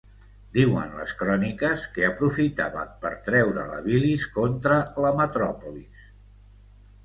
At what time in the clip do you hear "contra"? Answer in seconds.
4.41-4.81